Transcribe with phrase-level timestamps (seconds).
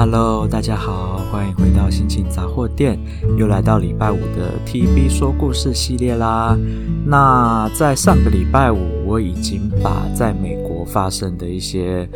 [0.00, 2.96] Hello，大家好，欢迎回到心情杂货店，
[3.36, 6.56] 又来到礼拜五的 TB 说故事系列啦。
[7.04, 12.08] 那在上个礼拜五，我已经把在美国发生的一些，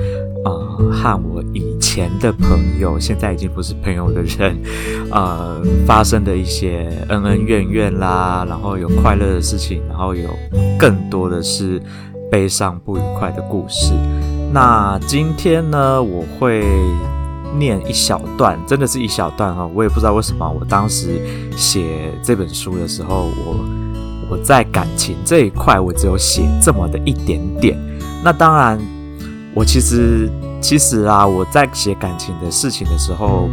[0.44, 0.52] 呃，
[0.92, 4.56] 和我以前的朋友，现在已经不是朋友的人，
[5.10, 10.30] 呃，发生的一些恩恩怨怨啦，然后有快乐的事情，然后有
[10.78, 11.82] 更多的是
[12.30, 13.92] 悲伤不愉快的故事。
[14.52, 16.64] 那今天呢，我会。
[17.58, 21.20] 念一小段，真的是一小段哈，我也不知道为什么，我当时
[21.56, 23.56] 写这本书的时候，我
[24.30, 27.78] 我在感情这一块，我只有写这么的一点点。
[28.24, 28.78] 那当然，
[29.54, 33.48] 我其实其实啊，我在写感情的事情的时候，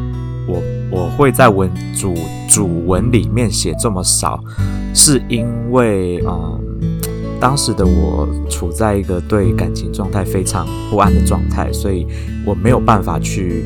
[0.48, 0.62] 我
[0.92, 2.14] 我会在文主
[2.50, 4.40] 主文里面写这么少，
[4.94, 6.60] 是因为嗯，
[7.40, 12.08] 当时的我处在一个对感情状态非常不安的状态，所以
[12.46, 13.66] 我没有办法去。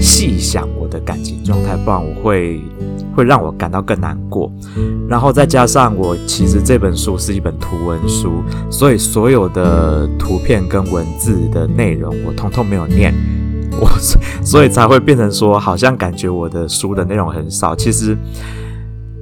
[0.00, 2.60] 细想我的感情状态，不然我会
[3.14, 4.50] 会让我感到更难过。
[5.08, 13.12] 然后再加上我其实这本书是一本图文书，所以所有的图片跟文字的内容我通通没有念，
[13.80, 13.88] 我
[14.44, 17.74] 所以才会变成说好像感觉我的书的内容很少。
[17.74, 18.16] 其实。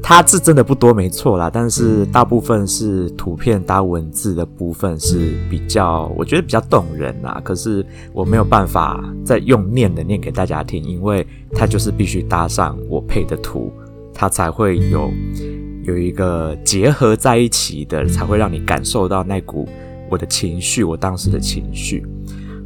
[0.02, 7.40] 它字真的不多，没错啦，但是大部分是图片搭文字的部分是比较，我觉得比较动人啦。
[7.44, 13.72] 可是我没有办法再用念的念给大家听，因为它就是必须搭上我配的图，
[14.12, 15.12] 它才会有
[15.84, 19.68] 有一个结合在一起的，才会让你感受到那股
[20.10, 22.04] 我的情绪，我当时的情绪。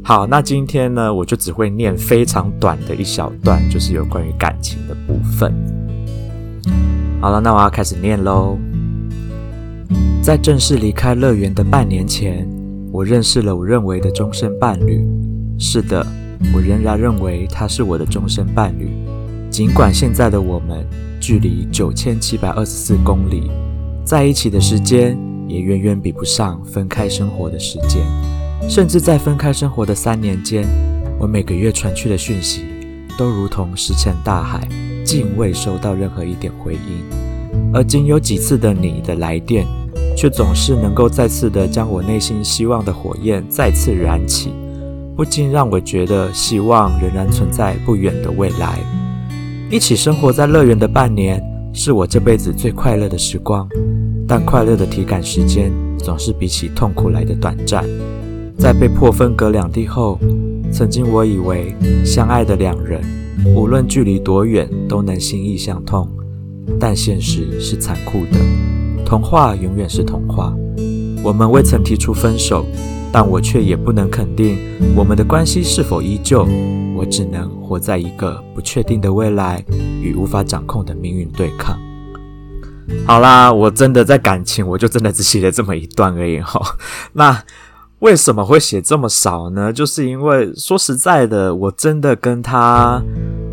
[0.03, 5.53] 好，那今天呢，我就只会念非常短的一小段，就是有关于感情的部分。
[7.21, 8.57] 好了，那我要开始念喽。
[10.21, 12.47] 在正式离开乐园的半年前，
[12.91, 15.05] 我认识了我认为的终身伴侣。
[15.57, 16.05] 是的，
[16.53, 18.89] 我仍然认为他是我的终身伴侣。
[19.49, 20.85] 尽管现在的我们
[21.19, 23.49] 距离九千七百二十四公里，
[24.03, 28.01] 在一起的时间也远远比不上分开生活的时间。
[28.69, 30.67] 甚至在分开生活的三年间，
[31.19, 32.65] 我每个月传去的讯息
[33.17, 34.67] 都如同石沉大海。
[35.05, 39.65] 竟未收到任何一点回应，而仅有几次的你的来电，
[40.17, 44.51] 却总是能够再次的将我内心希望的火焰再次燃起，
[45.15, 48.79] 不禁让我觉得希望仍然存在不远的未来。
[49.69, 53.69] 一起生活在乐园的半年，是我这辈子最快乐的时光，
[54.27, 57.85] 但快乐的体感时间总是比起痛苦来的短暂。
[58.57, 60.17] 在被迫分隔两地后，
[60.71, 63.01] 曾经我以为相爱的两人。
[63.43, 66.07] 无论距离多远，都能心意相通，
[66.79, 68.39] 但现实是残酷的。
[69.05, 70.55] 童话永远是童话。
[71.23, 72.65] 我们未曾提出分手，
[73.11, 74.57] 但我却也不能肯定
[74.95, 76.47] 我们的关系是否依旧。
[76.95, 79.63] 我只能活在一个不确定的未来
[80.01, 81.77] 与无法掌控的命运对抗。
[83.05, 86.61] 好啦，我真的在感情，我就真的只写了这么一段而已哈。
[87.13, 87.43] 那。
[88.05, 89.73] 为什么会写这么少呢？
[89.73, 93.01] 就是因为说实在的，我真的跟他，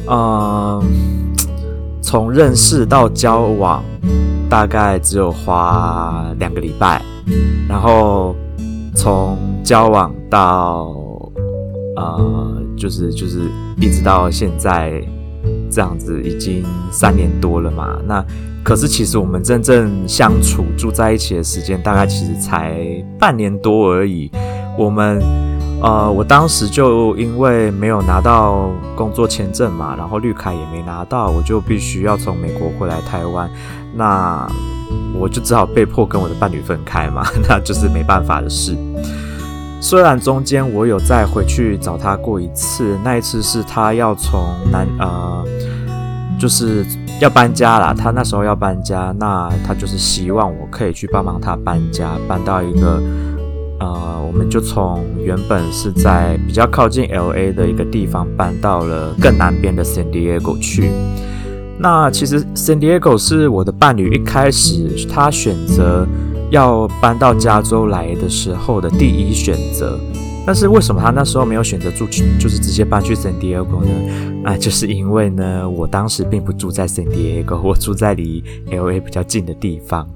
[0.07, 0.83] 嗯，
[2.03, 3.83] 从认识到交往，
[4.51, 7.03] 大概只有花两个礼拜，
[7.67, 8.37] 然后
[8.95, 10.95] 从交往到，
[11.97, 13.49] 呃，就是就是
[13.81, 15.03] 一直到现在
[15.71, 17.99] 这样子，已经三年多了嘛。
[18.07, 18.23] 那
[18.65, 22.77] 可是，其实我们真正相处、住在一起的时间，大概其实才
[23.19, 24.31] 半年多而已。
[24.79, 25.21] 我们，
[25.83, 33.51] 呃，我当时就因为没有拿到工作签证嘛，然后绿卡也没拿到，我就必须要从美国回来台湾。
[33.95, 34.49] 那
[35.19, 38.77] 我就只好被迫跟我的伴侣分开嘛， 那就是没办法的事。
[39.81, 44.41] 虽然中间我有再回去找他过一次，那一次是他要从
[44.71, 45.45] 南，呃，
[46.43, 46.85] 就是。
[47.21, 53.01] 要搬家啦，他那时候要搬家，那他就是希望我可以去帮忙他搬家，搬到一个，
[53.79, 60.91] 呃，我们就从原本是在比较靠近 LA 的一个地方，搬到了更南边的 San Diego 去。
[61.79, 66.05] 那其实 San Diego 是我的伴侣一开始他选择
[66.51, 69.97] 要搬到加州来的时候的第一选择。
[70.45, 72.07] 但是为什么他那时候没有选择住，
[72.39, 74.43] 就是直接搬去 San Diego 呢？
[74.45, 80.09] 啊，就是因为呢，我当时并不住在 San Diego， 我住在离 LA 比较近的地方。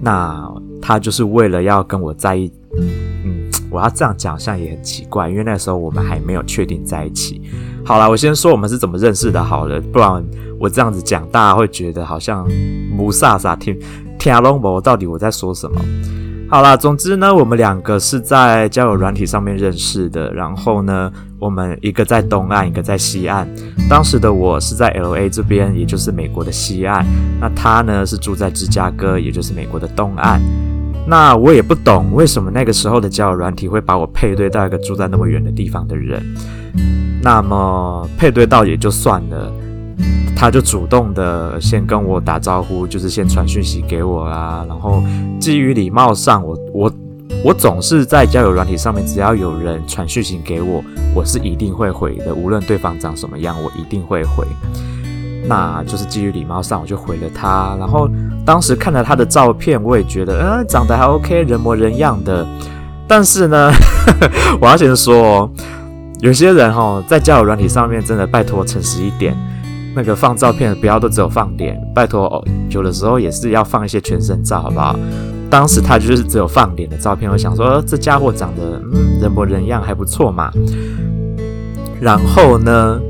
[0.00, 7.42] 那他就是为了要跟我在一，嗯，我要这样讲好像也很奇怪，因为那时候我们还没有确定在一起。
[7.84, 10.24] 好啦，我先说我们是怎么认识的，好了，不然
[10.58, 12.48] 我这样子讲，大家会觉得好像
[12.96, 13.78] 不飒飒听
[14.18, 15.78] 听不懂到底我在说什么。
[16.50, 20.32] 好啦，总之呢，我们两个是在交友软体上面认识的。
[20.34, 21.08] 然后呢，
[21.38, 23.48] 我们一个在东岸，一个在西岸。
[23.88, 27.06] 当时的我是在 LA 这边，也就是美国的西岸。
[27.40, 30.42] 那他呢是住在芝加哥，也就是美国的东岸。
[31.06, 36.20] 那我也不懂为什么那个时候的交友软体会把我配对到一个住在那么远的地方的人。
[37.22, 39.52] 那么配对到也就算了。
[40.36, 44.64] 他就主动的先跟我打招呼，就是先传讯息给我啦。
[44.68, 45.02] 然后
[45.38, 46.92] 基于礼貌上，我我
[47.44, 50.82] 我总是在交友软体上面，只要有人传讯息给我，
[51.14, 54.46] 我是一定会回的，无论对方长什么样，我一定会回。
[55.46, 57.74] 那就是基于礼貌上，我就回了他。
[57.78, 58.08] 然后
[58.44, 62.46] 当时看了他的照片，我也觉得，嗯，长得还 OK，人模人样的。
[63.08, 63.72] 但是呢，
[64.60, 65.50] 我要先说，
[66.20, 69.34] 有些人哦，在交友软体上面，真的拜托诚实一点。
[69.94, 74.96] 那个放照片不要都只有放脸，拜托哦，有的时候也是要放一些全身照，好不好？
[75.50, 80.52] 当时他就是只有放脸的照片，我想说这家伙长得嗯人模人样，还不错嘛。
[82.00, 83.00] 然后呢，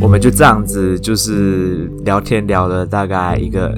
[0.00, 3.72] 我们就这样子就是聊天聊了大概一个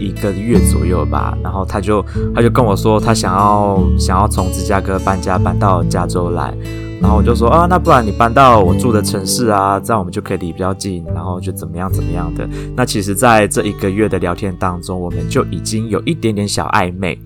[0.00, 1.38] 一个月左右吧。
[1.44, 2.04] 然后他就
[2.34, 6.52] 他就跟我说，他想要想要从芝加哥搬家搬到加州来。
[7.00, 12.48] 然后我就说啊，那不然你搬到我住的城市啊，这样我们就可以离比较近，然后就怎么样怎么样的。
[12.74, 17.18] 那其实，在这一个月的聊天当中，我们就已经有一点点小暧昧。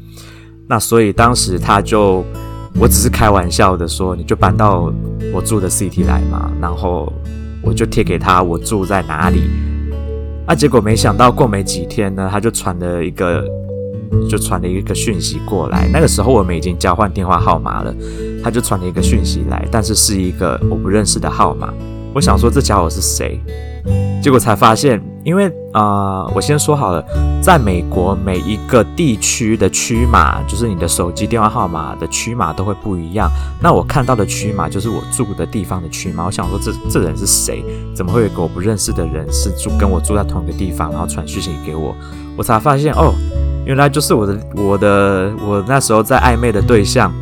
[0.68, 2.22] 那所以当时他就，
[2.78, 4.92] 我只是开玩笑的说，你就搬到
[5.32, 7.12] 我住的 city 来嘛，然后
[7.62, 9.42] 我就贴给他我住在哪里。
[10.46, 13.44] 啊，结果没想到过没几天呢，他就传了一个。
[14.28, 17.94] 就传了一个讯息过来，那个时候我们已经交换电话号码了，
[18.42, 21.72] 他就传了一个讯息来，但是是一个我不认识的号码。
[22.14, 23.40] 我想说这家伙是谁？
[24.22, 27.02] 结果才发现，因为啊、我先说好了，
[27.42, 33.30] 在美国每一个地区的区码，就是你的手机电话号码的区码都会不一样。
[33.60, 36.26] 那我看到的区码就是我住的地方的区码。
[36.26, 37.64] 我想说这这人是谁？
[37.96, 41.96] 怎么会有一个我不认识的人是住跟我住在同一个地方，然后传讯息给我？
[42.36, 43.14] 我才发现哦。
[43.64, 47.12] 原来就是我的我的我那时候在暧昧的对象，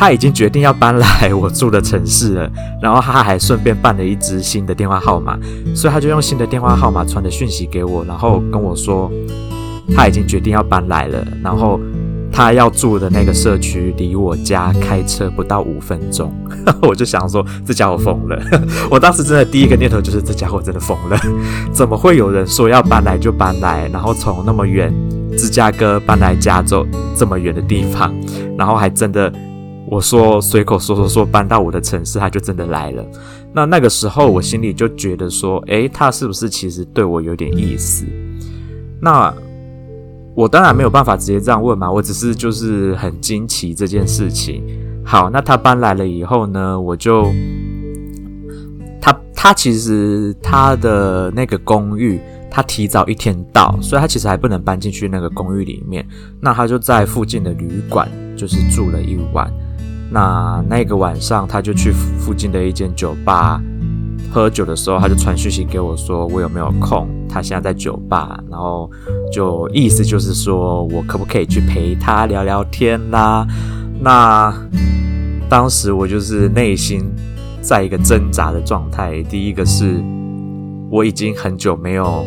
[0.00, 2.50] 他已经决定要搬来我住的城市了，
[2.80, 5.38] 然后他还顺便办了一支新的电话号码，
[5.74, 9.12] 所以他就用新的电话号码传的讯息给我，然后跟我说
[9.94, 11.78] 他已经决定要搬来了，然后
[12.32, 16.32] 他要住的那个社区离我家开车不到五分钟，
[16.80, 18.42] 我就想说这家伙疯了，
[18.90, 21.20] 我当时真的第一个念头就是这家伙真的疯了，
[21.74, 24.90] 怎么会有人说要搬来就搬来，然后从那么远。
[25.38, 26.84] 芝加哥搬来加州
[27.16, 28.12] 这么远的地方，
[28.58, 29.32] 然后还真的，
[29.90, 33.04] 我说随口说说说搬到我的城市，他就真的来了。
[33.52, 38.06] 那那个时候我心里就觉得说，诶，他是不是其实对我有点意思？
[39.00, 39.34] 那
[40.36, 44.62] 我当然没有办法直接这样问嘛，我只是就是很惊奇这件事情。
[45.04, 47.26] 好，那他搬来了以后呢，我就
[49.00, 52.20] 他他其实他的那个公寓。
[52.52, 56.04] 他提早一天到，所以他其实还不能搬进去那个公寓里面。
[56.40, 59.48] 那他就在附近的旅馆，就是住了一晚。
[60.10, 63.62] 那那个晚上，他就去附近的一间酒吧
[64.32, 67.08] 喝酒的时候，他就传讯息给我说，我有没有空？
[67.28, 68.90] 他现在在酒吧，然后
[69.32, 73.46] 就意思就是说我可不可以去陪他聊聊天啦？
[74.00, 74.52] 那
[75.48, 77.10] 当时我就是内心
[77.60, 79.22] 在一个挣扎的状态。
[79.24, 80.02] 第一个是。
[80.92, 82.26] 我已经很久没有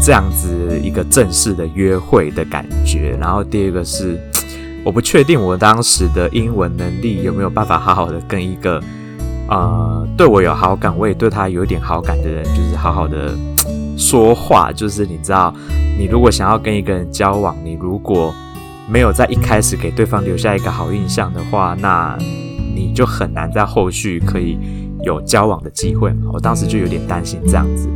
[0.00, 4.16] 这样子一个正式的约会的感觉，然后第二个是，
[4.84, 8.80] 我不确定我当时的英文能力有没有办法好好的跟一个
[9.48, 13.34] 呃对我有好感，我也对他有点好感的人，就是好好的
[13.96, 14.72] 说话。
[14.72, 15.54] 就是你知道，
[15.98, 18.32] 你如果想要跟一个人交往，你如果
[18.88, 22.16] 没有在一开始给对方留下一个好印象的话，那
[22.74, 24.58] 你就很难在后续可以。
[25.02, 26.30] 有交往的机会嘛？
[26.30, 27.88] 我当时就有点担心这样子，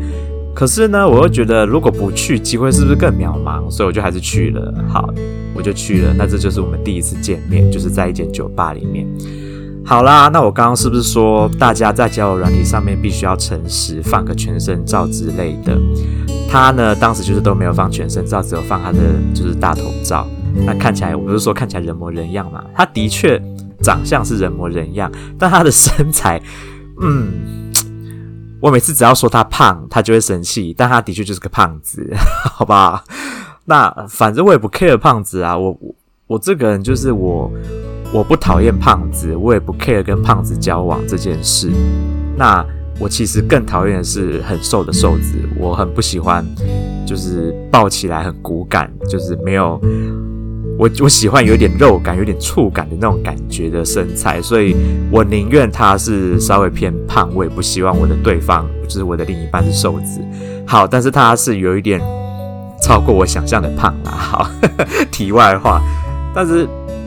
[0.54, 3.68] 可是呢，我又觉得如果不去，机会是不是更渺茫？
[3.70, 4.72] 所以我就还是去了。
[4.88, 5.12] 好，
[5.52, 6.14] 我就去了。
[6.16, 9.06] 那这就是我们第一次见面，就是在一间酒吧里面。
[9.84, 15.76] 好啦，那我刚刚是不是说大家在交友软体上面必须要诚实，放个全身照之类的？
[16.48, 18.98] 他呢，当时就是都没有放全身照，只有放他的
[19.34, 20.26] 就是大头照。
[20.64, 22.64] 那看起来，我不是说看起来人模人样嘛？
[22.74, 23.42] 他的确
[23.82, 26.40] 长相是人模人样，但他的身材。
[27.02, 27.63] 嗯，
[28.64, 30.74] 我每次只要说他胖，他就会生气。
[30.74, 32.10] 但他的确就是个胖子，
[32.56, 33.04] 好吧？
[33.66, 35.54] 那反正我也不 care 胖子啊。
[35.54, 35.78] 我
[36.26, 37.52] 我这个人就是我，
[38.10, 41.70] 我不讨厌胖子，我也不 care 跟胖子交往这件事。
[42.38, 42.64] 那
[42.98, 46.42] 我其实更讨厌的是很瘦的瘦子，我很不喜欢，
[47.06, 49.78] 就是抱起来很骨感，就是没有。
[50.76, 54.74] 我我喜欢有点肉感、有点触感的那种感觉的身材，所以
[55.10, 60.20] 我宁愿他是稍微偏胖，我也不希望我的对方就是我的另一半是瘦子。
[60.66, 62.00] 好，但是他是有一点
[62.82, 64.10] 超过我想象的胖啦。
[64.10, 64.50] 好，
[65.12, 65.80] 题外话，
[66.34, 66.66] 但是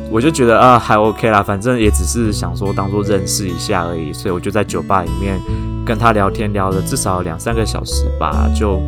[0.09, 5.37] 我就觉得啊，还 OK 啦，反正也只是想说当做认识一下而已，所以我就在酒吧里面
[5.85, 8.49] 跟他聊天，聊了至少两三个小时吧。
[8.55, 8.81] 就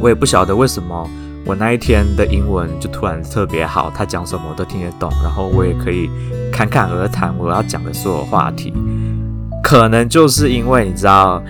[0.00, 1.08] 我也不晓得为什么。
[1.46, 6.10] 我那一天的英文就突然特别好，他讲什么我都听得懂，然后我也可以
[6.52, 8.74] 侃侃而谈我要讲的所有话题。
[9.62, 11.40] 可能就是因为你知道，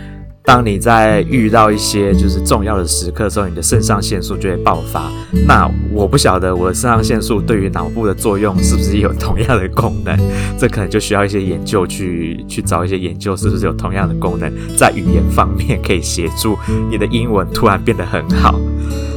[0.47, 5.11] 当你在遇到一些就是重要的时刻的时候，你的肾上腺素就会爆发。
[5.45, 10.17] 那我不晓得我的肾上腺素对于脑部的作用是不是有同样的功能，
[10.57, 16.57] 这可能就需要一些研究去去找一些研究，是不是有同样的功能，在语言方面可以协助
[16.89, 18.55] 你的英文突然变得很好。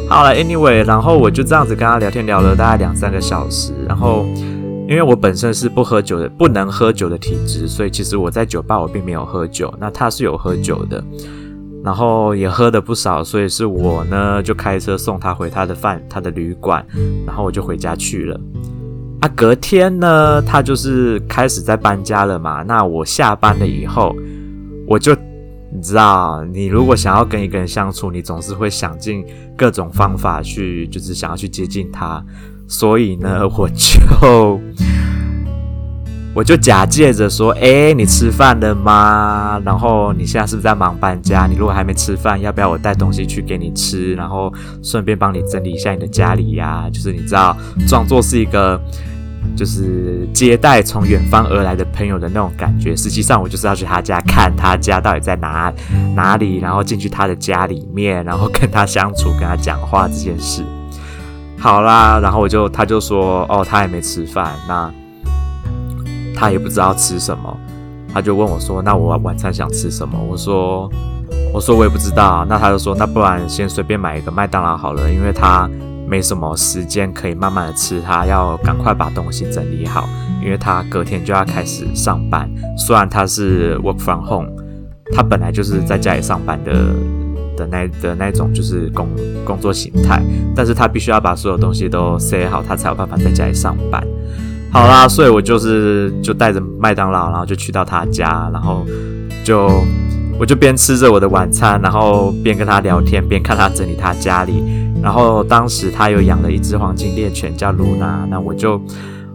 [0.10, 3.72] 好了，Anyway，然后我就这样子跟他聊天，聊了大概两三个小时。
[3.88, 4.26] 然后，
[4.90, 9.72] 因为我本身是不喝酒的，不能喝酒的体质，所以其实我在酒吧我并没有喝酒。
[9.80, 11.04] 那他是有喝酒的，
[11.84, 16.84] 然后也喝的不少，所以是我呢就开车送他回他的饭，他的旅馆，
[17.24, 18.42] 然后我就回家去了。
[19.22, 22.64] 啊，隔天呢，他就是开始在搬家了嘛。
[22.64, 24.16] 那我下班了以后，
[24.88, 25.16] 我就。
[25.72, 29.24] 你知道，你如果想要跟一个人相处，你总是会想尽
[29.56, 32.26] 各种方法去，就是想要去接近他。
[32.70, 34.62] 所以呢， 我就
[36.34, 39.60] 我就假借着说，哎，你吃饭了吗？
[39.66, 41.46] 然后你现在是不是在忙搬家？
[41.48, 44.14] 你如果还没吃饭，要不要我带东西去给你吃？
[44.14, 46.88] 然后顺便帮你整理一下你的家里呀？
[46.94, 48.80] 就是你知道，装作是一个。
[49.56, 55.74] 就是接待从远方而来的朋友的那种感觉，实际上我就是要去他家看他家到底在哪
[56.14, 60.62] 哪里，然后进去他的家里面，然后跟他相处，跟他讲话这件事。
[61.60, 64.92] 好啦，然后我就他就说哦，他还没吃饭，那
[66.36, 67.58] 他也不知道吃什么，
[68.14, 70.18] 他就问我说，那我晚餐想吃什么？
[70.30, 70.90] 我说
[71.54, 75.70] 我说我也不知道，那他就说那不然先随便买一个麦当劳好了，因为他。
[76.10, 80.10] 没什么时间可以慢慢的吃，他要赶快把东西整理好，
[80.44, 82.50] 因为他隔天就要开始上班。
[82.76, 84.50] 虽然他是 work from home，
[85.14, 86.74] 他本来就是在家里上班的
[87.60, 89.06] 的那的那种就是工
[89.44, 90.24] 工作形态，
[90.56, 94.02] 但是他必须要把所有东西都塞好，他才有办法在家里上班。
[94.72, 98.86] 好啦，所以我就是就带着麦当劳，然后就去到他家，然后
[99.44, 99.84] 就
[100.40, 104.64] 我就边吃着我的晚餐，然后边跟他聊天，边看他整理他家里。
[105.02, 108.80] 然后当时他有养了一只黄金猎犬叫露娜，那我就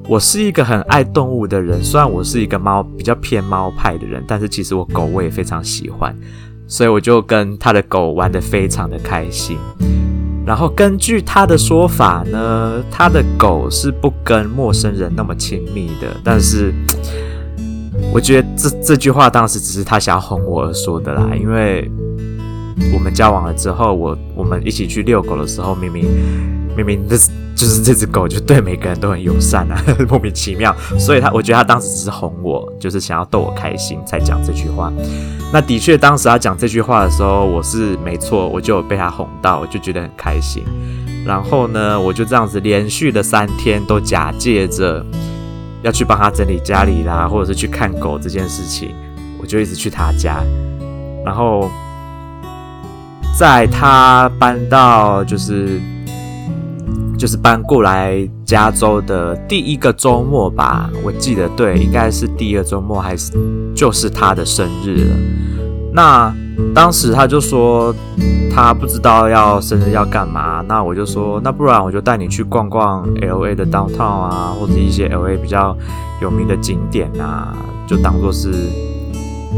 [0.07, 6.15] 我是一个很爱动物的人，虽然我是一个猫比较偏猫派的人，但是其实我狗我也非常喜欢，
[6.75, 9.57] 所以我就跟他的狗玩得非常的开心。
[10.45, 16.75] 然后根据他的说法呢，他的狗是不跟陌生人那么亲密的，但是
[18.13, 21.89] 我觉得这这句话当时只是他想要哄我而说的啦，因为。
[22.93, 26.05] 我们交往了之后，我我们一起去遛狗的时候，明明
[26.77, 27.17] 明明这
[27.55, 30.75] 就是这只狗就对每个人都很友善啊， 莫名其妙。
[30.99, 34.93] 所以他我觉得他当时只是哄我，就是想要逗我开心才讲这句话。
[35.53, 40.65] 那的确，当时他讲这句话的时候，我是没错，我就有被他哄到，我就觉得很开心。
[41.25, 45.07] 然后呢，我就这样子连续的三天都假借着
[45.83, 48.93] 要去帮他整理家里啦，或者是去看狗这件事情，
[49.41, 50.43] 我就一直去他家，
[51.25, 51.71] 然后。
[53.37, 55.81] 在他搬到就是
[57.19, 63.33] 就是搬过来加州的第一个周末吧，我记得对，应该是第二周末还是
[63.75, 65.17] 就是他的生日了。
[65.93, 66.33] 那
[66.73, 67.93] 当时他就说
[68.55, 75.77] 他不知道要生日要干嘛，那我就说那不然我就带你去逛逛 LA 的 downtown 啊，或者一些 LA 比较
[76.23, 78.94] 有名的景点啊，就当做是。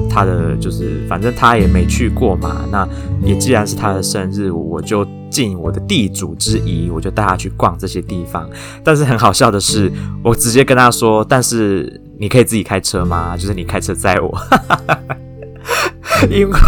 [0.08, 2.64] 他的就是，反正他也没去过嘛。
[2.70, 2.88] 那
[3.22, 8.48] 也既然是他的生日，我就尽我的地主之谊，我就带他去逛这些地方。
[8.82, 13.36] 但是很好笑的是，我直接跟他说：“但是你可以自己开车吗？
[13.38, 14.38] 就是你开车载我。
[16.30, 16.58] ”因为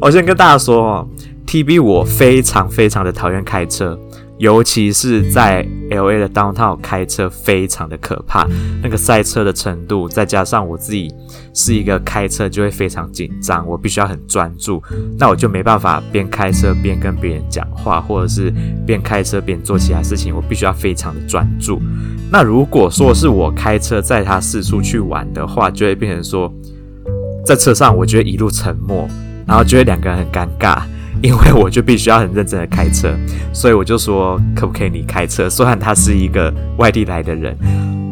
[0.00, 1.08] 我先跟大家说
[1.46, 3.96] ，TB 我非常非常的讨厌开车。
[4.38, 8.46] 尤其是在 LA 的 downtown 开车非常的可怕，
[8.82, 11.10] 那个塞车的程度，再加上我自己
[11.54, 14.82] 是一个开车就会非常紧张，我必须要很专注，
[15.18, 18.52] 那我就没办法边开车边跟别人讲话，或者是
[18.86, 21.80] 边开车边做其他事情，我必须要非常的专注。
[22.30, 26.52] 那如果说是我开车载他四处去玩的话，就会变成说，
[27.44, 29.08] 在车上我觉得一路沉默，
[29.46, 30.82] 然后觉得两个人很尴尬。
[31.26, 33.12] 因为我就必须要很认真的开车，
[33.52, 35.50] 所以我就说可不可以你开车？
[35.50, 37.58] 虽然他是一个外地来的人，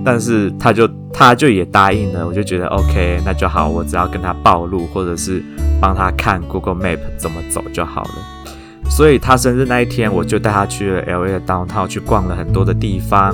[0.05, 5.41] 但是他就他就也答应了，我就觉得 OK，那就好，我只要跟他暴露或者是
[5.81, 8.91] 帮他看 Google Map 怎么走就好了。
[8.91, 13.33] 所以他生日那一天，我就带他去了 LA 的 Downtown 去逛了很多的地方，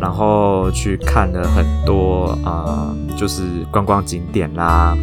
[0.00, 3.42] 然后去看了很多啊、就是
[3.72, 4.96] 观光景点啦，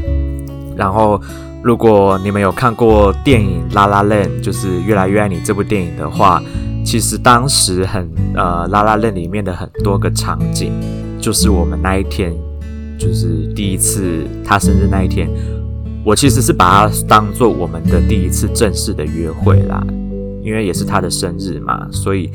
[0.78, 1.22] 然后。
[1.64, 6.44] 如果你们有看过电影《La La Land》，就是《越来越爱你》这部电影的话，
[6.84, 10.74] 其实当时很呃，《La La Land》里面的很多个场景，
[11.22, 12.34] 就是我们那一天，
[13.00, 15.30] 就是第一次他生日那一天，
[16.04, 19.82] 我其实是把它当做我们的第一次正式的约会啦，
[20.44, 22.30] 因为也是他的生日嘛，所以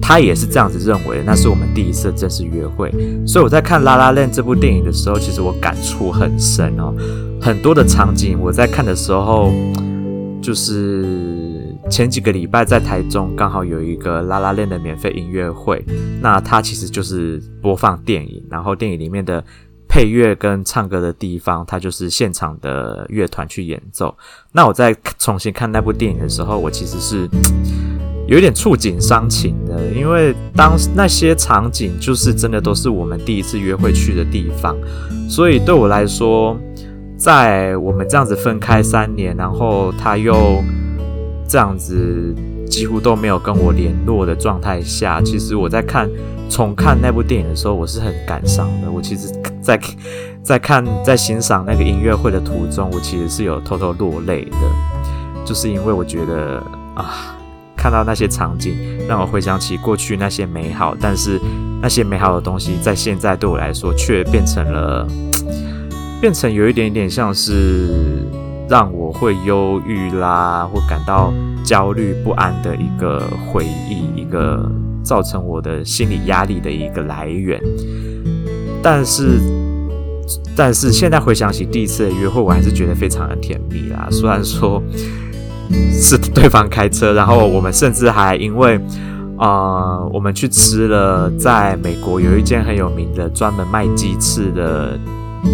[0.00, 2.90] 他也是这样子认为，那是我们第一次正式约会。
[3.26, 6.94] 所以我在看《La La Land》这部电影的时候，其实我感触很深哦。
[7.40, 9.52] 很多的场景，我在看的时候，
[10.42, 15.84] 就是前几个礼拜在台中刚好有一个 La La Land 的免费音乐会，
[16.20, 19.44] 那它其实就是播放电影，然后电影里面的
[19.88, 24.16] 配乐跟唱歌的地方，它就是现场的乐团去演奏。
[24.52, 27.28] 那我在重新看那部电影的时候，我其实是
[28.28, 34.76] 有点触景伤情的，因为当那些场景就是真的都是我们第一次约会去的地方，
[35.28, 36.56] 所以对我来说。
[37.20, 40.62] 在我们这样子分开三年，然后他又
[41.48, 42.32] 这样子
[42.70, 46.08] 几乎都没有跟我联络的状态下，其实我在看
[46.48, 48.88] 重看那部电影的时候，我是很感伤的。
[48.88, 49.26] 我其实
[49.60, 49.76] 在，
[50.44, 56.62] 在看在欣赏那个音乐会的途中，我其实是有偷偷落泪的，就是因为我觉得
[56.94, 57.36] 啊，
[57.78, 58.76] 看到那些场景，
[59.08, 61.40] 让我回想起过去那些美好，但是
[61.80, 65.06] 那些美好的东西，在现在对我来说，却变成了。
[66.20, 68.26] 变成有一点点像是
[68.68, 71.32] 让我会忧郁啦，或感到
[71.64, 74.68] 焦虑不安的一个回忆，一个
[75.04, 77.62] 造成我的心理压力的一个来源。
[78.82, 79.38] 但是，
[80.56, 84.08] 但是现在回想起第一次的约会，我还是觉得非常的甜蜜啦。
[84.10, 84.82] 虽然说
[85.92, 88.80] 是对方开车，然后我们甚至还因为
[89.36, 94.98] 啊、我们去吃了在美国有一间很有名的专门卖鸡翅的。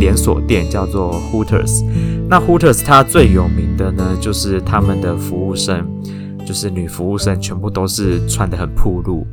[0.00, 1.84] 连锁店叫做 Hooters，
[2.26, 5.86] 那 Hooters 它最有名的呢，就是他们的服务生，
[6.46, 9.26] 就是女服务生，全部都是穿得很暴露，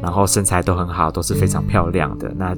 [0.00, 2.32] 然后身材都很好，都是非常漂亮的。
[2.38, 2.54] 那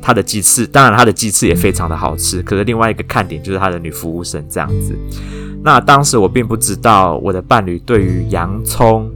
[0.00, 2.40] 它的鸡翅，当然它的鸡翅也非常的好吃。
[2.42, 4.96] 可是另外一个看点就是它的女服务生这样子。
[5.62, 9.10] 那当时我并不知道我的伴侣对于洋葱、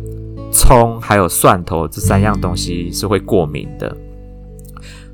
[0.51, 3.97] 葱还有蒜头这三样东西是会过敏的，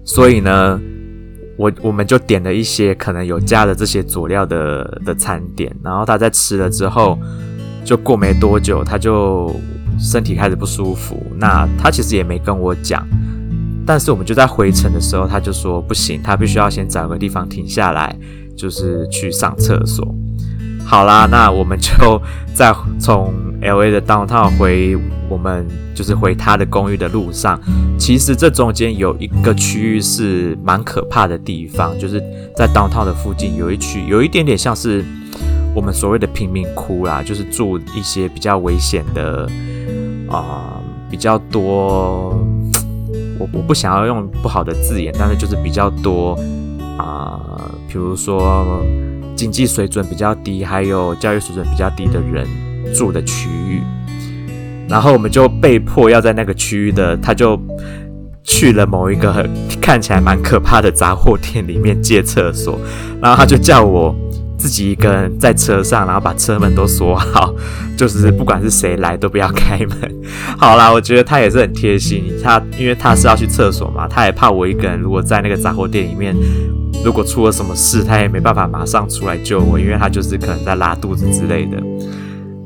[0.04, 0.80] 所以呢。
[1.58, 7.18] 我我们就点了一些可能有加了这些佐料的的餐点，然后他在吃了之后，
[7.84, 9.52] 就过没多久，他就
[9.98, 11.20] 身体开始不舒服。
[11.36, 13.04] 那他其实也没跟我讲，
[13.84, 18.16] 但是我们就在回程的时候，他就说不行，他必须要先找个地方停下来，
[18.56, 20.14] 就是去上厕所。
[20.88, 22.20] 好啦，那我们就
[22.54, 24.96] 再从 LA 的 Downtown 回。
[25.28, 27.60] 我们就是回他的公寓的路上，
[27.98, 32.18] 其实这中间有一个区域是蛮可怕的地方，就是
[32.56, 35.04] 在 Downtown 的附近有一区，有一点点像是
[35.74, 39.46] 我们所谓的贫民窟啦，就是住一些比较危险的
[40.30, 42.34] 啊、比较多。
[43.38, 46.32] 我我不想要用不好的字眼，但是就是比较多
[46.96, 48.82] 啊、呃，比如说
[49.38, 52.44] 经济水准比较低，还有教育水准比较低的人
[52.92, 53.80] 住的区域。
[54.88, 57.56] 然后我们就被迫要在那个区域的，他就
[58.42, 59.48] 去了某一个
[59.80, 62.80] 看起来蛮可怕的杂货店里面借厕所，
[63.22, 64.12] 然后他就叫我
[64.58, 67.54] 自己一个人在车上，然后把车门都锁好，
[67.96, 70.14] 就是不管是谁来都不要开门。
[70.58, 76.34] 好啦，我觉得他也是很贴心，他因为他是要去厕所嘛，他也怕我一个人如果在那个杂货店里面，
[77.04, 81.80] 如果出了什么事，他也没办法马上出来救我，因为他就是可能在拉肚子之类的。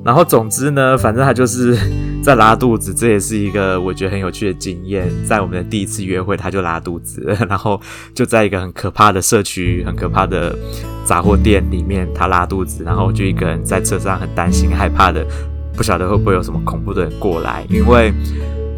[0.04, 1.78] 然后总之呢，反正他就是
[2.22, 5.10] 在拉肚子，这也是一个我觉得很有趣的经验。
[5.26, 7.80] 在我们的第一次约会，他就拉肚子， 然后
[8.14, 10.56] 就在一个很可怕的社区、很可怕的
[11.04, 15.26] 杂货店里面，他拉肚子，然后我就一个人在车上，很担心、害怕的，
[15.76, 17.66] 不晓得会不会有什么恐怖的人过来。
[17.68, 18.12] 因为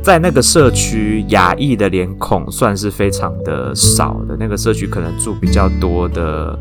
[0.02, 6.58] 在那个社区，亚裔的脸孔算是非常的少的，那个社区可能住比较多的。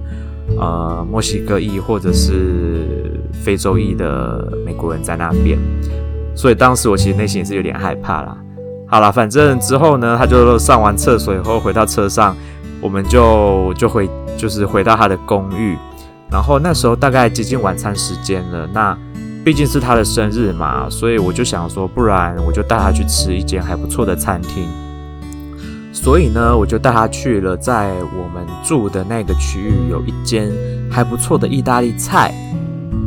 [0.60, 2.86] 呃，墨西哥裔或者是
[3.32, 5.58] 非洲裔的美国人在那边，
[6.36, 8.38] 所以当时我其实内心也是有点害怕啦。
[8.88, 12.36] 好啦，反正之后呢，他就上完厕所以后回到车上，
[12.80, 15.78] 我们就就回就是回到他的公寓，
[16.32, 18.68] 然后那时候大概接近晚餐时间了。
[18.74, 18.96] 那
[19.44, 24.68] 毕竟是他的生日嘛，所以我就想说，不然我就带他去吃一间还不错的餐厅。
[25.92, 30.52] 所以呢，我就带他去了在我们住的那个区域有一间
[30.92, 32.34] 还不错的意大利菜，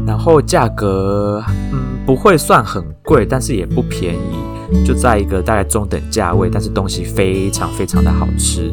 [0.07, 8.73] 然后价格嗯不会算很贵，但是也不便宜，就在一个大概中等价位，但是东西非常非常的好吃。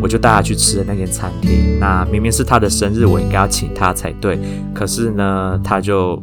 [0.00, 4.38] 我就带他去吃的那间餐厅，那明明是他的生日，我应该要请他才对。
[4.74, 6.20] 可是呢，他就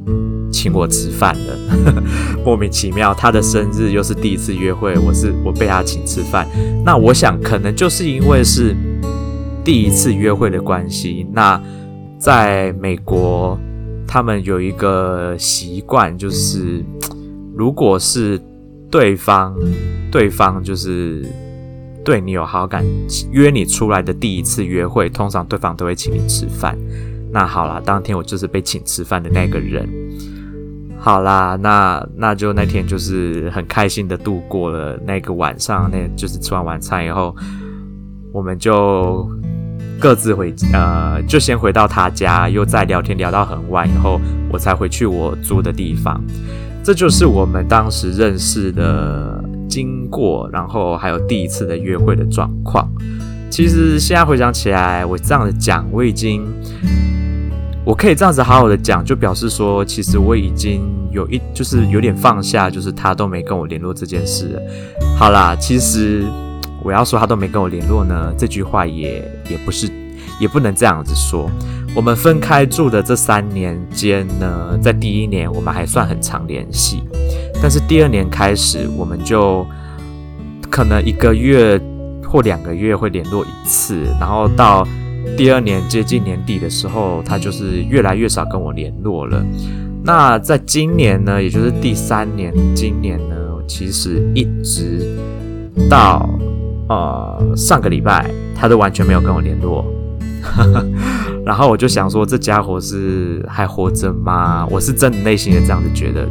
[0.52, 2.02] 请我吃饭了，
[2.44, 3.14] 莫名其妙。
[3.14, 6.48] 他的生日又是第一次约会，我是我被他请吃饭。
[6.84, 8.76] 那我想，可能就是因为是
[9.64, 11.28] 第一次约会的关系。
[11.32, 11.62] 那
[12.18, 13.60] 在美国，
[14.14, 16.84] 他们有一个习惯，就是
[17.56, 18.38] 如果是
[18.92, 19.56] 对方，
[20.12, 21.26] 对方就是。
[22.04, 22.84] 对你有好感，
[23.32, 26.76] 约你出来的第一次约会，通常对方都会请你吃饭。
[27.32, 29.88] 那好啦，当天我就是被请吃饭的那个人。
[30.98, 35.92] 好啦，那那就那天就是很开心的度过了那个晚上。
[35.92, 37.36] 那就是吃完晚餐以后，
[38.34, 39.30] 我们就
[40.02, 44.20] 各自回，呃，就先回到他家，又再聊天聊到很晚以后，
[44.52, 46.22] 我才回去我住的地方。
[46.84, 49.42] 这就是我们当时认识的。
[49.72, 52.92] 经过，然后还有第一次的约会的状况。
[53.50, 56.46] 其实现在回想起来，我这样子讲，我已经，
[57.86, 64.62] 我可以这样子好好的讲，就表示说，其实我已经有一，就是有点放下，就是他都没跟我联络这件事。
[65.18, 66.26] 好啦，其实
[66.84, 69.90] 我要说他都没跟我联络呢，这句话也也不是，
[70.40, 71.50] 也不能这样子说。
[71.94, 77.04] 我们分开住的这三年间呢，在第一年我们还算很常联系。
[77.62, 79.66] 但是第二年开始，我们就
[80.70, 81.80] 可能一个月
[82.24, 84.88] 或两个月会联络一次，然后到
[85.38, 89.46] 第二年接近年底的时候，他就是越来越少跟我联络了。
[90.04, 93.36] 那在今年呢，也就是第三年，今年呢，
[93.68, 95.16] 其实一直
[95.90, 96.28] 到
[96.92, 99.86] 呃上个礼拜，他都完全没有跟我联络。
[101.46, 104.68] 然后我就想说，这家伙是还活着吗？
[104.70, 106.28] 我是真的内心的这样子觉得。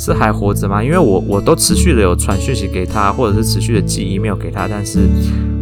[0.00, 0.80] 是还活着吗？
[0.80, 5.08] 因为我我都持续的有传讯息给他，或者是持续的寄 email 给他，但是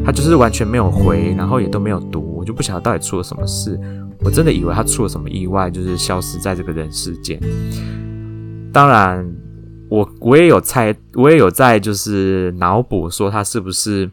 [0.04, 3.80] 他就是完全没有回，然后也都没有读，我就不晓得到底出了什么事。
[4.20, 7.40] 我真的以为他出了什么意外，就是消失在这个人世间。
[8.74, 9.26] 当然，
[9.88, 14.10] 我我也有猜，我也有在就是脑补说他是不是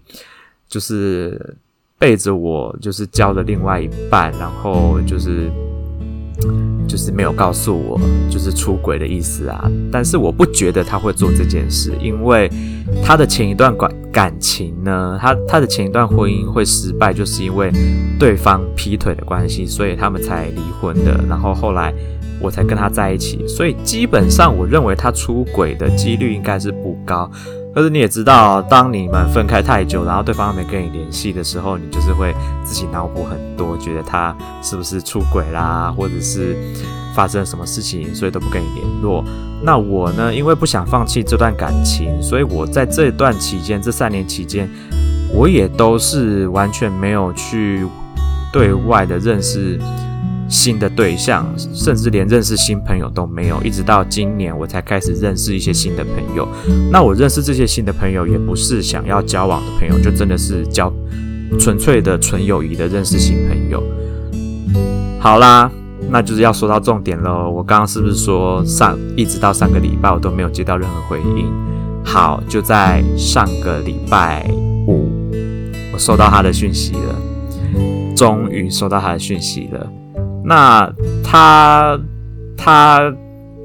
[0.68, 1.56] 就是
[1.98, 5.52] 背着我，就是交了另外一半，然后就是。
[6.86, 9.72] 就是没有告诉我，就是出轨的意思啊。
[9.92, 12.52] 但是我不觉得他会做这件事，因为
[13.04, 17.72] 他的前一段感感情呢，他他的前一段婚姻会失败，就是因为
[18.20, 21.24] 对方劈腿的关系，所以他们才离婚的。
[21.30, 21.94] 然后后来
[22.42, 27.30] 我才跟他在一起，所以基本上我认为他出轨的几率应该是不高。
[27.74, 32.32] 可是你也知道，当你们分开太久，然后对方没跟你联系的时候，你就是会
[32.64, 36.56] 自己脑补很多，觉得他是不是出轨啦，或者是
[37.16, 39.26] 发生了什么事情，所以都不跟你联络。
[39.64, 44.70] 那我呢，因为不想放弃这段感情，所以我在这段期间，这三年期间，
[45.34, 47.88] 我也都是完全没有去
[48.52, 49.80] 对外的认识。
[50.54, 56.48] 新的对象，甚至连认识新朋友都没有，一直到今年我才开始认识一些新的朋友。
[56.92, 60.94] 那我认识这些新的朋友，也不是想要交往的朋友，就真的是交
[61.60, 63.84] 纯粹的纯友谊的认识新朋友。
[65.20, 65.72] 好啦，
[66.12, 67.50] 那就是要说到重点喽。
[67.50, 71.52] 我刚刚是不是说上一直到上个礼拜我都没有接到任何回应？
[72.06, 74.48] 好，就在上个礼拜
[74.88, 75.10] 五，
[75.92, 77.16] 我收到他的讯息了，
[78.16, 79.92] 终于收到他的讯息了。
[80.46, 80.92] 那
[81.24, 82.00] 他
[82.58, 83.14] 他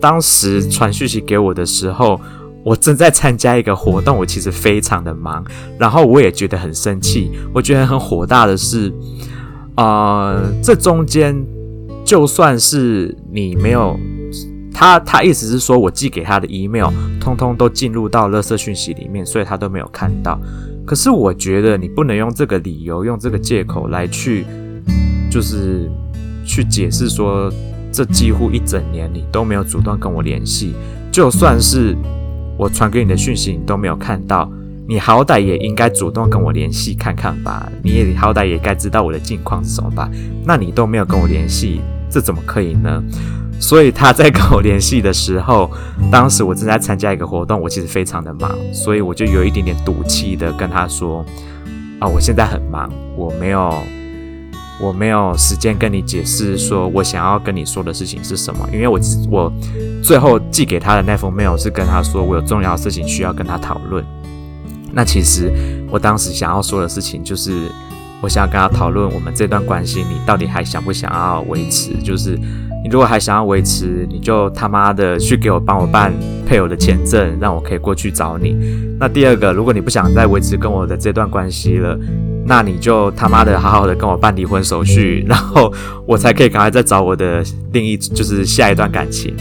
[0.00, 2.20] 当时传讯息给我的时候，
[2.64, 5.44] 我正在参加一个活动，我其实非常的忙，
[5.78, 8.92] 然后我也觉得很生气，我觉得很火大的是，
[9.76, 11.44] 呃，这中间
[12.04, 13.98] 就算是你没有
[14.72, 20.38] 他，他意思是说我寄给他的 email，通通都进入到垃圾讯息里面，所以他都没有看到。
[20.86, 24.44] 可是我觉得你不能用这个理由，用这个借口来去，
[25.28, 25.90] 就是。
[26.48, 27.52] 去解释说，
[27.92, 30.74] 这几乎一整年你都没有主动跟我联系，
[31.12, 31.94] 就算是
[32.56, 34.50] 我传给你的讯息你都没有看到，
[34.88, 40.10] 你好歹也应该主动跟我联系看看吧，你也好歹也该知道我的近况是什么吧？
[40.44, 43.02] 那你都没有跟我联系，这怎么可以呢？
[43.60, 45.70] 所以他在跟我联系的时候，
[46.10, 51.24] 当时我正在参加一个活动，我其实非常的忙，所以我就有一点点赌气的跟他说
[52.00, 53.74] ：“啊，我现在很忙，我没有。”
[54.80, 58.98] 我没有时间跟你解释说我想要跟你说的事情是什么，因为我
[59.30, 59.52] 我
[60.02, 64.04] 最后寄给他的那封 mail 是跟他说我有重要事情需要跟他讨论。
[64.92, 65.52] 那其实
[65.90, 67.68] 我当时想要说的事情就是，
[68.22, 71.92] 我想要跟他讨论我们这段关系，你到底还想不想要维持？
[72.02, 72.36] 就是
[72.82, 76.12] 你如果还想要维持，你就他妈的去给我帮我办
[76.46, 78.56] 配偶的签证，让我可以过去找你。
[78.98, 81.98] 那第二个，如果你不想再维持跟我的这段关系了，
[82.48, 85.70] 那你就他妈的好好的跟我办离婚手续，然后
[86.06, 89.36] 我才可以赶快再找我的另一，就是下一段感情。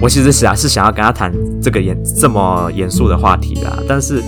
[0.00, 4.22] 我其实想是想要跟他谈这个严这么严肃的话题啦，但是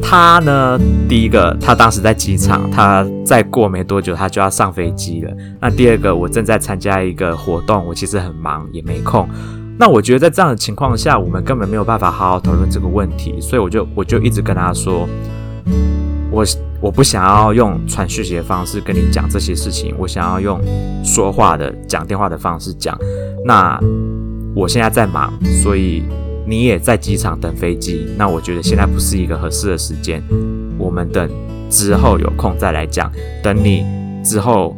[0.00, 5.32] 他呢，第一个他当时在机场，他再过没多久他就要上飞机了。
[5.60, 9.28] 那第二个，我正在参加一个活动，我其实很忙也没空。
[9.78, 15.08] 那我觉得在这样的情况下，我们根本没有办法好好讨论这个问题，所以我就我就一直跟他说，
[16.32, 16.44] 我。
[16.82, 20.60] 我不想要用传讯息的方式跟你讲这些事情，我想要用
[21.04, 22.98] 说话的讲电话的方式讲。
[23.44, 23.78] 那
[24.52, 26.02] 我现在在忙，所以
[26.44, 28.12] 你也在机场等飞机。
[28.18, 30.20] 那我觉得现在不是一个合适的时间，
[30.76, 31.30] 我们等
[31.70, 33.08] 之后有空再来讲。
[33.44, 33.86] 等你
[34.24, 34.76] 之后，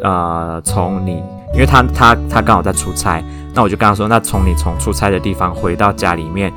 [0.00, 6.50] 呃，从你，因为他他他刚好在出差，那我就跟他说，那从你从出差的地方回到家里面。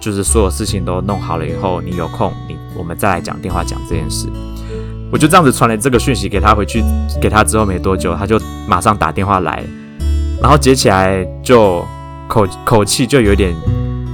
[0.00, 4.26] 就是所有事情都弄好了以后，你有空，你我们再来讲电话讲这件事。
[5.12, 6.82] 我就这样子传了这个讯息给他，回去
[7.20, 9.62] 给他之后没多久，他就马上打电话来，
[10.40, 11.84] 然后接起来就
[12.28, 13.52] 口口气就有点，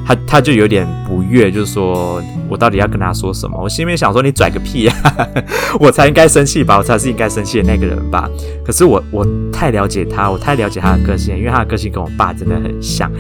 [0.07, 3.61] 他他就有点不悦，就是说我到底要跟他说什么？
[3.63, 4.95] 我心里面想说你拽个屁呀，
[5.79, 8.27] 我才应该生气吧，我才是应该生气的那个人吧。
[8.65, 13.13] 可是我我太了解他，我太了解他的个性，因为他的个性跟我爸真的很像。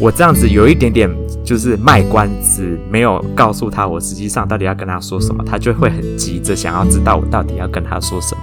[0.00, 1.08] 我这样子有一点点
[1.44, 8.34] 就是卖关子，没有告诉他我实际上到底要跟他说什么，他就会很急着想要知道我到底要跟他说什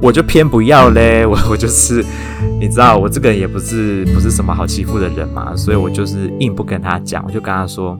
[0.00, 2.04] 我就偏不要嘞，我 我就是
[2.60, 7.98] 你知道我这个人也不是不是什么好欺负的人嘛，所以我就是硬不跟他讲，我就跟他说，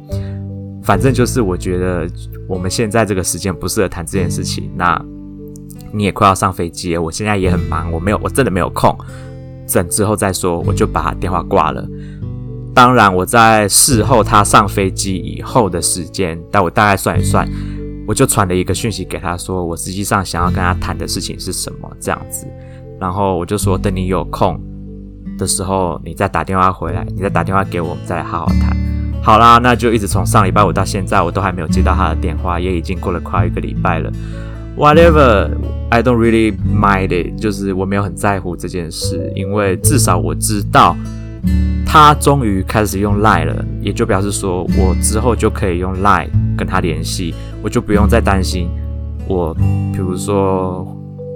[0.83, 2.07] 反正就是我觉得
[2.47, 5.01] 我们现在这个时间不适合谈这件事情，那
[5.93, 8.95] 你也快要上飞机了，我现在也很忙，我没有我真的没有空，
[9.73, 11.87] 等之后再说，我就把电话挂了。
[12.77, 17.49] 当然，我在事后他上飞机以后的时间，但我大概算一算，
[18.07, 22.47] 我就传了一个讯息给他说，我实际上想要跟他谈的事情是什么这样子。
[23.01, 24.61] 然后我就说，等你有空
[25.39, 28.77] 的时候，你再打电话回来，你再打电话给我，我们再来好好谈。
[29.23, 34.13] 好啦，那就一直从上礼拜五到现在，我都还没有接到他的电话，也已经过了快一个礼拜了。
[34.77, 35.49] Whatever,
[35.89, 40.95] I don't really mind it，就是我没有很在乎这件事，因为至少我知道。
[41.87, 48.69] 他终于开始用 Line 了，也就表示说我之后就可以用 Line 跟他联系，我就不用再担心
[49.27, 50.87] 我，比如说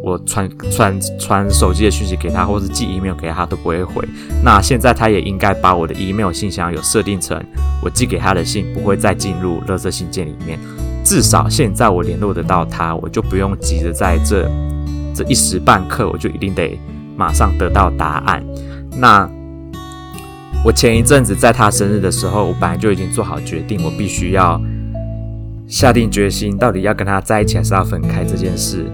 [0.05, 4.07] 我传传传手机的讯息给他，或是寄 email 给他都不会回。
[4.43, 7.43] 那现在他也应该把我的 email 信箱有设定成
[7.83, 10.59] 我寄给他的信不会再进入垃圾信件里面。
[11.05, 14.51] 至少现在我联络得到他，我就不用急着在这
[15.15, 16.79] 这一时半刻，我就一定得
[17.17, 18.45] 马上得到答案。
[18.97, 19.27] 那。
[20.63, 24.61] 我前一阵子在他生日的时候，我本来就已经做好决定，我必须要
[25.67, 28.85] 下定决心，到底要跟他在一起还是要分开这件事。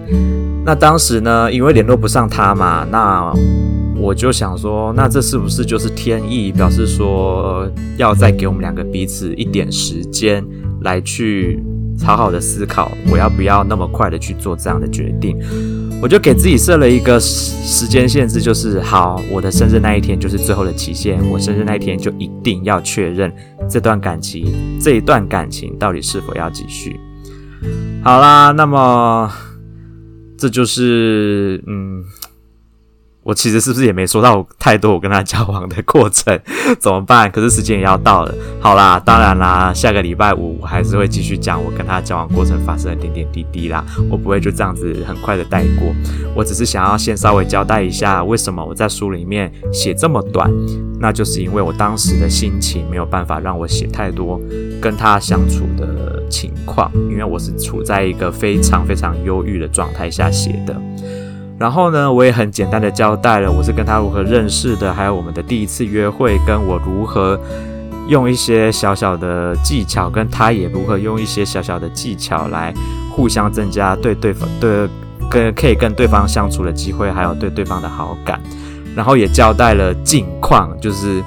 [0.65, 3.33] 那当时呢，因为联络不上他嘛，那
[3.97, 10.41] 我就想说，那这是不是就是天意，表示说要再给我们两个彼此一点时间
[10.83, 11.61] 来去
[12.03, 15.37] 好好的思考，我要不要那么快的去做这样的决定？
[16.01, 23.33] 我就给自己设了一个时间限制，就是好，我的生日那一天就是最后的期限，我生日那一天就一定要确认
[23.69, 24.45] 这段感情，
[24.79, 26.99] 这一段感情到底是否要继续。
[28.03, 29.31] 好啦，那么
[30.37, 32.03] 这就是嗯。
[33.27, 36.39] 我其实是不是也没说到太多我跟他交往的过程，
[36.79, 37.29] 怎么办？
[37.29, 38.33] 可是时间也要到了。
[38.61, 43.85] 好啦，当然啦，下个礼拜五我还是会继续讲我跟他交往过程发生的点点滴滴啦。
[44.09, 45.93] 我不会就这样子很快的带过。
[46.33, 50.49] 我只是想要先稍微交代一下，为什么我在书里面写这么短，
[50.97, 54.39] 那就是因为我当时的心情没有办法让我写太多
[54.81, 60.73] 跟他相处的情况，因为我是处在一个非常非常忧郁的状态下写的。
[61.59, 67.39] 然后呢，我也很简单的交代了我是跟他如何认识的，还有我们的第一次约会，跟我如何
[68.07, 72.73] 用一些小小的技巧，跟他也如何用一些小小的技巧来
[73.11, 74.87] 互相增加对对方对
[75.29, 78.39] 跟可以跟对方相处的机会，还有对对方的好感。
[78.95, 81.23] 然后也交代了近况，就是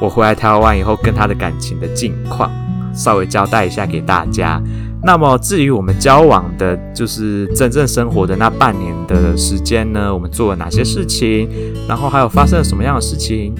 [0.00, 2.50] 我回来台湾以后跟他的感情的近况，
[2.94, 4.60] 稍微交代一下给大家。
[5.02, 11.48] 那么至于我们交往的，就是真正生活的那半年的时间呢，我们做了哪些事情，
[11.88, 13.54] 然后还有发生了什么样的事情，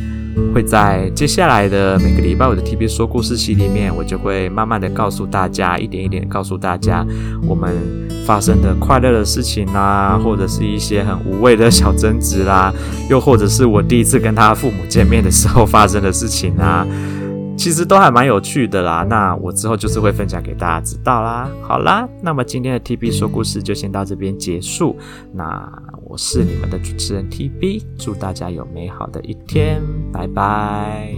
[0.53, 7.07] 会在接下来的每个礼拜五的 TB 说故事系里面，我就会慢慢的告诉大家，一点一点告诉大家
[7.47, 7.73] 我们
[8.27, 12.75] 发生的快乐的事情啦，或者是一些很无谓的小争执啦，
[13.09, 16.85] 又或者是我第一次跟他父母见面的时候发生的事情啊。
[17.59, 21.51] 其实都还蛮有趣的啦那我之后就是会分享给大家知道啦。
[21.61, 24.97] 好啦那么今天的 tb 说故事就先到这边结束
[25.33, 25.71] 那
[26.07, 31.13] 我是你们的主持人 tb 祝大家有美好的一天拜拜。